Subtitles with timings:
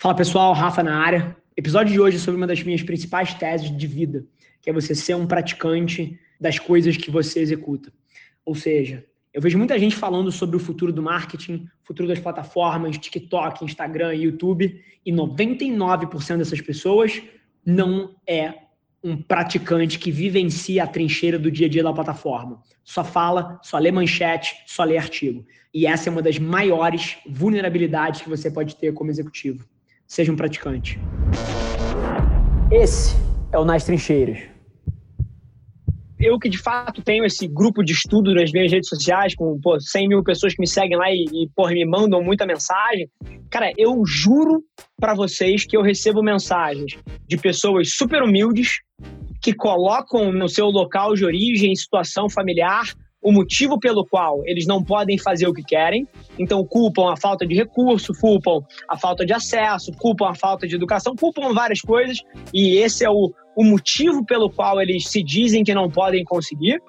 [0.00, 1.36] Fala pessoal, Rafa na área.
[1.56, 4.24] Episódio de hoje é sobre uma das minhas principais teses de vida,
[4.62, 7.92] que é você ser um praticante das coisas que você executa.
[8.44, 12.96] Ou seja, eu vejo muita gente falando sobre o futuro do marketing, futuro das plataformas,
[12.96, 17.20] TikTok, Instagram, YouTube, e 99% dessas pessoas
[17.66, 18.54] não é
[19.02, 22.62] um praticante que vivencia a trincheira do dia a dia da plataforma.
[22.84, 25.44] Só fala, só lê manchete, só lê artigo.
[25.74, 29.66] E essa é uma das maiores vulnerabilidades que você pode ter como executivo
[30.08, 30.98] seja um praticante.
[32.72, 33.14] Esse
[33.52, 34.38] é o Nas Trincheiras.
[36.18, 39.78] Eu que de fato tenho esse grupo de estudo nas minhas redes sociais, com pô,
[39.78, 43.08] 100 mil pessoas que me seguem lá e, e me mandam muita mensagem.
[43.48, 44.64] Cara, eu juro
[44.98, 48.78] para vocês que eu recebo mensagens de pessoas super humildes
[49.40, 54.82] que colocam no seu local de origem, situação familiar, o motivo pelo qual eles não
[54.82, 56.06] podem fazer o que querem,
[56.38, 60.76] então culpam a falta de recurso, culpam a falta de acesso, culpam a falta de
[60.76, 62.18] educação, culpam várias coisas,
[62.54, 66.80] e esse é o, o motivo pelo qual eles se dizem que não podem conseguir.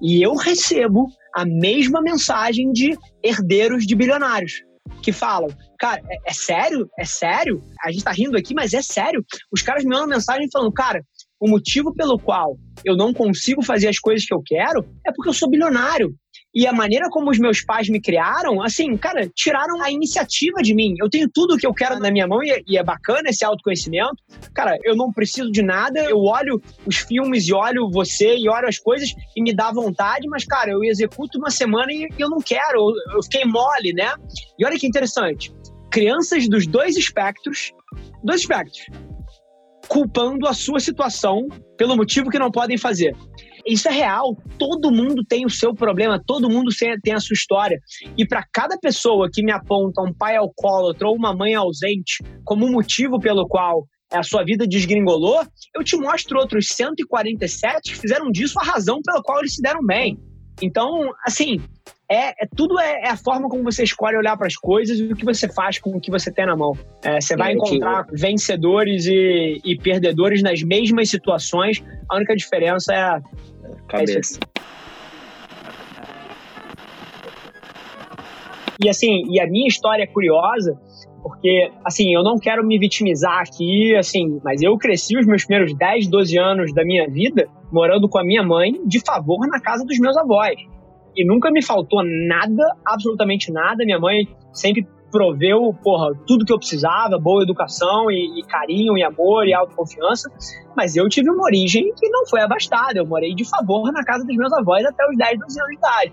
[0.00, 4.62] E eu recebo a mesma mensagem de herdeiros de bilionários
[5.02, 6.88] que falam, cara, é, é, sério?
[6.98, 7.62] É sério?
[7.84, 9.24] A gente tá rindo aqui, mas é sério.
[9.52, 11.04] Os caras me mandam mensagem falando, cara,
[11.40, 15.28] o motivo pelo qual eu não consigo fazer as coisas que eu quero é porque
[15.28, 16.14] eu sou bilionário.
[16.54, 20.74] E a maneira como os meus pais me criaram, assim, cara, tiraram a iniciativa de
[20.74, 20.94] mim.
[20.98, 23.44] Eu tenho tudo o que eu quero na minha mão e, e é bacana esse
[23.44, 24.16] autoconhecimento.
[24.54, 28.66] Cara, eu não preciso de nada, eu olho os filmes e olho você e olho
[28.66, 32.38] as coisas e me dá vontade, mas, cara, eu executo uma semana e eu não
[32.38, 34.14] quero, eu fiquei mole, né?
[34.58, 35.52] E olha que interessante.
[35.90, 37.72] Crianças dos dois espectros,
[38.24, 38.86] dois espectros,
[39.88, 43.16] culpando a sua situação pelo motivo que não podem fazer.
[43.66, 44.36] Isso é real.
[44.58, 46.70] Todo mundo tem o seu problema, todo mundo
[47.02, 47.78] tem a sua história.
[48.16, 52.70] E para cada pessoa que me aponta um pai alcoólatra ou uma mãe ausente como
[52.70, 55.44] motivo pelo qual a sua vida desgringolou,
[55.76, 59.84] eu te mostro outros 147 que fizeram disso a razão pela qual eles se deram
[59.84, 60.18] bem.
[60.62, 61.60] Então, assim,
[62.10, 65.04] é, é tudo é, é, a forma como você escolhe olhar para as coisas e
[65.04, 66.72] o que você faz com o que você tem na mão.
[67.04, 71.84] É, você vai encontrar vencedores e, e, perdedores nas mesmas situações.
[72.08, 73.20] A única diferença é a
[73.86, 74.40] cabeça.
[78.82, 80.80] e assim, e a minha história é curiosa,
[81.22, 85.76] porque, assim, eu não quero me vitimizar aqui, assim, mas eu cresci os meus primeiros
[85.76, 89.84] 10, 12 anos da minha vida morando com a minha mãe de favor na casa
[89.84, 90.56] dos meus avós
[91.18, 93.84] e nunca me faltou nada, absolutamente nada.
[93.84, 99.02] Minha mãe sempre proveu, porra, tudo que eu precisava, boa educação e, e, carinho e
[99.02, 100.30] amor e autoconfiança,
[100.76, 104.24] mas eu tive uma origem que não foi abastada, eu morei de favor na casa
[104.24, 106.12] dos meus avós até os 10, 12 anos de idade.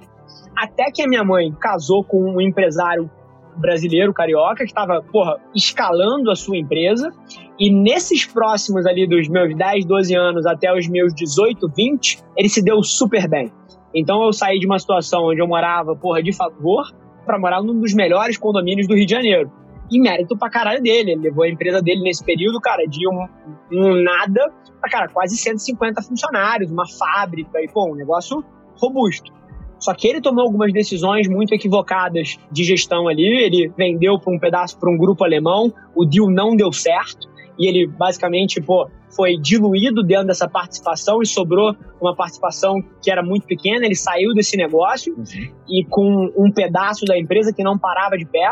[0.57, 3.09] Até que a minha mãe casou com um empresário
[3.57, 7.11] brasileiro, carioca, que estava, porra, escalando a sua empresa,
[7.59, 12.49] e nesses próximos ali dos meus 10, 12 anos até os meus 18, 20, ele
[12.49, 13.51] se deu super bem.
[13.95, 16.83] Então eu saí de uma situação onde eu morava, porra, de favor,
[17.25, 19.49] para morar num dos melhores condomínios do Rio de Janeiro.
[19.89, 21.11] E mérito pra caralho dele.
[21.11, 23.27] Ele levou a empresa dele nesse período, cara, de um,
[23.71, 24.51] um nada
[24.81, 28.43] pra, cara, quase 150 funcionários, uma fábrica e, pô, um negócio
[28.77, 29.33] robusto.
[29.79, 33.25] Só que ele tomou algumas decisões muito equivocadas de gestão ali.
[33.25, 37.67] Ele vendeu para um pedaço para um grupo alemão, o deal não deu certo e
[37.67, 43.45] ele basicamente pô, foi diluído dentro dessa participação e sobrou uma participação que era muito
[43.45, 43.85] pequena.
[43.85, 45.53] Ele saiu desse negócio uhum.
[45.69, 48.51] e com um pedaço da empresa que não parava de pé.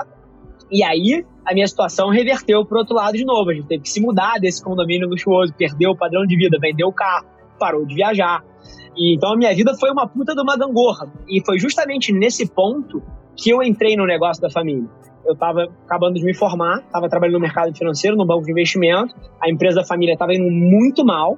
[0.72, 3.50] E aí a minha situação reverteu para o outro lado de novo.
[3.50, 6.88] A gente teve que se mudar desse condomínio luxuoso, perdeu o padrão de vida, vendeu
[6.88, 7.26] o carro,
[7.60, 8.44] parou de viajar.
[8.96, 11.12] E, então a minha vida foi uma puta de uma gangorra.
[11.28, 13.04] E foi justamente nesse ponto
[13.36, 14.88] que eu entrei no negócio da família
[15.26, 19.16] eu estava acabando de me formar, estava trabalhando no mercado financeiro, no banco de investimento,
[19.42, 21.38] a empresa da família estava indo muito mal.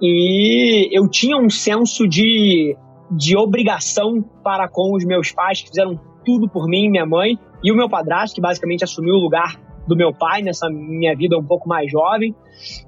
[0.00, 2.76] E eu tinha um senso de,
[3.10, 7.72] de obrigação para com os meus pais, que fizeram tudo por mim, minha mãe, e
[7.72, 11.44] o meu padrasto, que basicamente assumiu o lugar do meu pai nessa minha vida um
[11.44, 12.34] pouco mais jovem,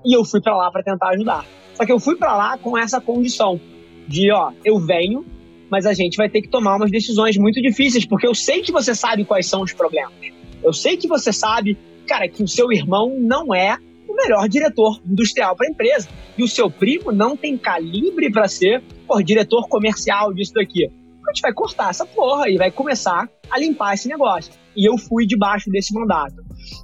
[0.05, 1.45] e eu fui para lá para tentar ajudar.
[1.75, 3.59] Só que eu fui para lá com essa condição
[4.07, 5.25] de, ó, eu venho,
[5.71, 8.73] mas a gente vai ter que tomar umas decisões muito difíceis, porque eu sei que
[8.73, 10.13] você sabe quais são os problemas.
[10.63, 13.79] Eu sei que você sabe, cara, que o seu irmão não é
[14.09, 16.09] o melhor diretor industrial para a empresa.
[16.37, 20.87] E o seu primo não tem calibre para ser por diretor comercial disso daqui.
[20.87, 24.53] A gente vai cortar essa porra e vai começar a limpar esse negócio.
[24.77, 26.35] E eu fui debaixo desse mandato.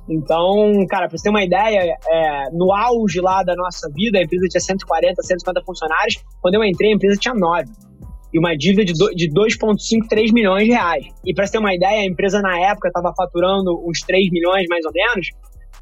[0.08, 4.22] Então, cara, para você ter uma ideia, é, no auge lá da nossa vida, a
[4.22, 6.22] empresa tinha 140, 150 funcionários.
[6.40, 7.85] Quando eu entrei, a empresa tinha 9
[8.36, 11.06] e uma dívida de, de 2,5, 3 milhões de reais.
[11.24, 14.84] E para ter uma ideia, a empresa na época estava faturando uns 3 milhões mais
[14.84, 15.28] ou menos.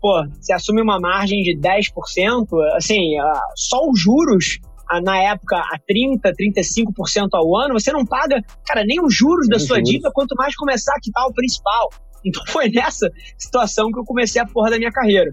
[0.01, 2.47] pô, você assume uma margem de 10%,
[2.77, 3.17] assim,
[3.57, 4.61] só os juros
[5.03, 9.59] na época a 30, 35% ao ano, você não paga, cara, nem os juros da
[9.59, 9.91] sua juros.
[9.91, 11.89] dívida, quanto mais começar a quitar o principal.
[12.25, 15.31] Então foi nessa situação que eu comecei a porra da minha carreira.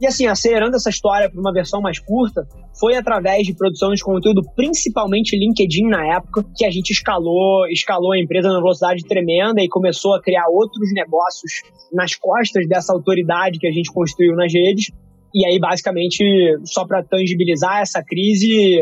[0.00, 2.46] E assim, acelerando essa história para uma versão mais curta,
[2.78, 8.12] foi através de produção de conteúdo, principalmente LinkedIn na época, que a gente escalou, escalou
[8.12, 13.58] a empresa numa velocidade tremenda e começou a criar outros negócios nas costas dessa autoridade
[13.58, 14.90] que a gente construiu nas redes.
[15.34, 16.24] E aí, basicamente,
[16.64, 18.80] só para tangibilizar essa crise,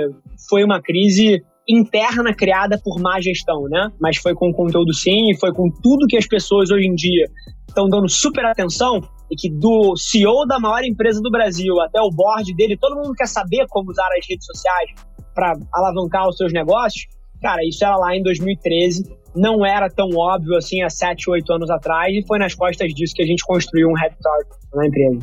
[0.49, 3.91] foi uma crise interna criada por má gestão, né?
[4.01, 7.27] Mas foi com conteúdo sim, foi com tudo que as pessoas hoje em dia
[7.69, 9.01] estão dando super atenção
[9.31, 13.13] e que do CEO da maior empresa do Brasil até o board dele, todo mundo
[13.13, 14.91] quer saber como usar as redes sociais
[15.35, 17.07] para alavancar os seus negócios.
[17.43, 19.05] Cara, isso era lá em 2013,
[19.37, 23.15] não era tão óbvio assim há 7, 8 anos atrás e foi nas costas disso
[23.15, 25.21] que a gente construiu um Head Start na empresa.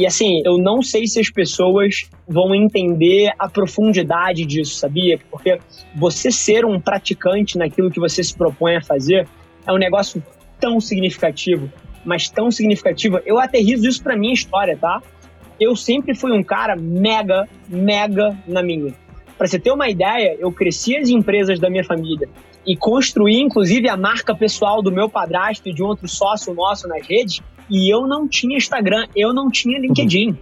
[0.00, 5.20] E assim, eu não sei se as pessoas vão entender a profundidade disso, sabia?
[5.30, 5.58] Porque
[5.94, 9.28] você ser um praticante naquilo que você se propõe a fazer
[9.66, 10.24] é um negócio
[10.58, 11.70] tão significativo,
[12.02, 13.20] mas tão significativo.
[13.26, 15.02] Eu aterrizo isso pra minha história, tá?
[15.60, 18.94] Eu sempre fui um cara mega, mega na minha.
[19.36, 22.26] Para você ter uma ideia, eu cresci as empresas da minha família
[22.66, 27.06] e construí, inclusive, a marca pessoal do meu padrasto e de outro sócio nosso nas
[27.06, 30.30] redes e eu não tinha Instagram, eu não tinha LinkedIn.
[30.30, 30.36] Uhum.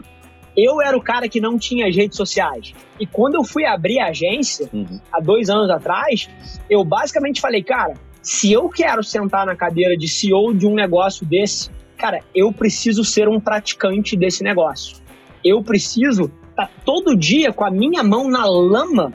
[0.56, 2.74] Eu era o cara que não tinha as redes sociais.
[2.98, 4.98] E quando eu fui abrir a agência, uhum.
[5.12, 6.28] há dois anos atrás,
[6.68, 11.24] eu basicamente falei, cara, se eu quero sentar na cadeira de CEO de um negócio
[11.24, 14.96] desse, cara, eu preciso ser um praticante desse negócio.
[15.44, 19.12] Eu preciso estar tá todo dia com a minha mão na lama,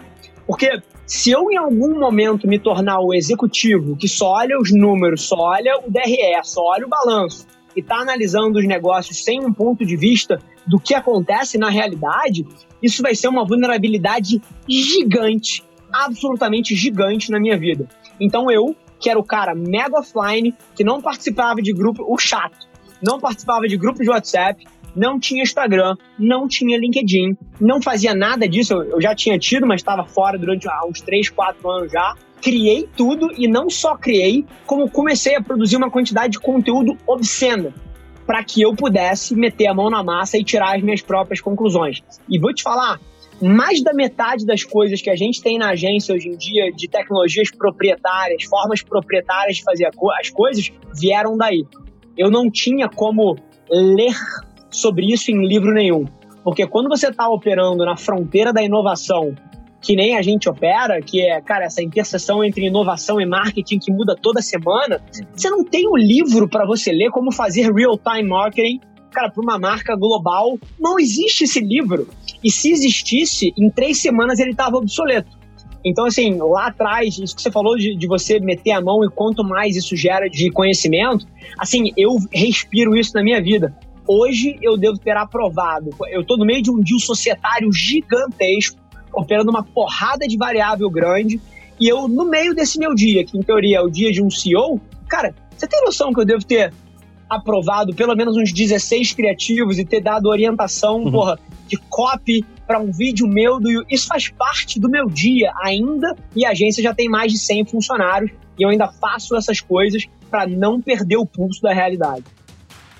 [0.47, 5.23] porque se eu em algum momento me tornar o executivo que só olha os números,
[5.23, 7.45] só olha o DRE, só olha o balanço,
[7.75, 12.45] e está analisando os negócios sem um ponto de vista do que acontece na realidade,
[12.81, 17.87] isso vai ser uma vulnerabilidade gigante, absolutamente gigante na minha vida.
[18.19, 22.67] Então eu, que era o cara mega offline, que não participava de grupo, o chato,
[23.01, 24.65] não participava de grupo de WhatsApp,
[24.95, 28.73] não tinha Instagram, não tinha LinkedIn, não fazia nada disso.
[28.73, 33.31] Eu, já tinha tido, mas estava fora durante uns 3, 4 anos já criei tudo
[33.37, 37.73] e não só criei, como comecei a produzir uma quantidade de conteúdo obscena
[38.27, 42.03] para que eu pudesse meter a mão na massa e tirar as minhas próprias conclusões.
[42.29, 42.99] E vou te falar,
[43.41, 46.87] mais da metade das coisas que a gente tem na agência hoje em dia, de
[46.87, 51.65] tecnologias proprietárias, formas proprietárias de fazer as coisas, vieram daí.
[52.17, 53.37] Eu não tinha como
[53.69, 54.13] ler
[54.69, 56.05] sobre isso em livro nenhum.
[56.43, 59.33] Porque quando você está operando na fronteira da inovação
[59.83, 63.91] que nem a gente opera, que é, cara, essa interseção entre inovação e marketing que
[63.91, 65.03] muda toda semana,
[65.35, 68.79] você não tem um livro para você ler como fazer real-time marketing,
[69.11, 70.57] cara, para uma marca global.
[70.79, 72.07] Não existe esse livro.
[72.41, 75.37] E se existisse, em três semanas ele estava obsoleto.
[75.85, 79.09] Então, assim, lá atrás, isso que você falou de, de, você meter a mão e
[79.09, 81.27] quanto mais isso gera de conhecimento,
[81.59, 83.75] assim, eu respiro isso na minha vida.
[84.07, 85.89] Hoje eu devo ter aprovado.
[86.09, 88.82] Eu estou no meio de um deal societário gigantesco
[89.13, 91.39] operando uma porrada de variável grande.
[91.79, 94.29] E eu, no meio desse meu dia, que em teoria é o dia de um
[94.29, 96.73] CEO, cara, você tem noção que eu devo ter
[97.29, 101.11] aprovado pelo menos uns 16 criativos e ter dado orientação, uhum.
[101.11, 106.15] porra, de copy para um vídeo meu do Isso faz parte do meu dia ainda
[106.35, 110.05] e a agência já tem mais de 100 funcionários e eu ainda faço essas coisas
[110.29, 112.23] para não perder o pulso da realidade.